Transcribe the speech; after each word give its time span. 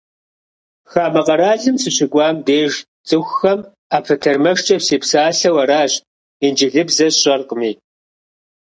Хамэ 0.91 1.21
къаралым 1.27 1.75
сыщыкӏуам 1.81 2.37
деж 2.47 2.73
цӏыхухэм 3.07 3.59
ӏэпэтэрмэшкӏэ 3.91 4.77
сепсалъэу 4.85 5.57
аращ, 5.63 5.93
инджылыбзэ 6.45 7.07
сщӏэркъыми. 7.13 7.71